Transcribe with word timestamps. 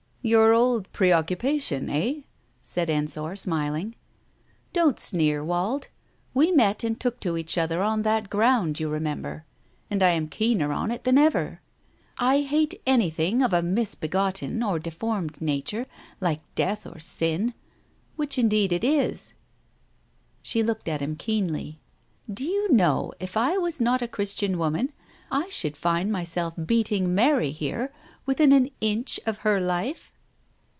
"Your 0.23 0.53
old 0.53 0.91
preoccupation, 0.91 1.89
eh!" 1.89 2.21
said 2.61 2.91
Ensor, 2.91 3.35
smiling. 3.37 3.95
"Don't 4.71 4.99
sneer, 4.99 5.43
Wald. 5.43 5.87
We 6.35 6.51
met 6.51 6.83
and 6.83 6.99
took 6.99 7.19
to 7.21 7.37
each 7.39 7.57
other 7.57 7.81
on 7.81 8.03
that 8.03 8.29
ground, 8.29 8.79
you 8.79 8.87
remember, 8.87 9.45
and 9.89 10.03
I 10.03 10.09
am 10.11 10.27
keener 10.27 10.71
on 10.71 10.91
it 10.91 11.05
than 11.05 11.17
ever. 11.17 11.59
I 12.19 12.41
hate 12.41 12.79
anything 12.85 13.41
of 13.41 13.51
a 13.51 13.63
misbegotten 13.63 14.61
or 14.61 14.77
deformed 14.77 15.41
nature 15.41 15.87
like 16.19 16.41
death 16.53 16.85
or 16.85 16.99
sin, 16.99 17.55
which 18.15 18.37
indeed 18.37 18.71
it 18.71 18.83
is." 18.83 19.33
She 20.43 20.61
looked 20.61 20.87
at 20.87 21.01
him 21.01 21.15
keenly. 21.15 21.79
"Do 22.31 22.45
you 22.45 22.71
know 22.71 23.11
if 23.19 23.35
I 23.35 23.57
was 23.57 23.81
not 23.81 24.03
a 24.03 24.07
Christian 24.07 24.59
woman 24.59 24.93
I 25.31 25.49
should 25.49 25.75
find 25.75 26.11
myself 26.11 26.53
beating 26.63 27.15
Mary 27.15 27.49
here 27.49 27.91
within 28.27 28.51
an 28.51 28.69
inch 28.85 29.19
of 29.25 29.39
her 29.39 29.59
life 29.59 30.09